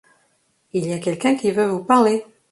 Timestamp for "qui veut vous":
1.35-1.83